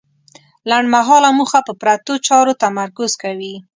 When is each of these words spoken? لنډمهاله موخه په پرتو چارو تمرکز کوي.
لنډمهاله 0.69 1.29
موخه 1.37 1.59
په 1.67 1.73
پرتو 1.81 2.13
چارو 2.27 2.53
تمرکز 2.63 3.11
کوي. 3.23 3.55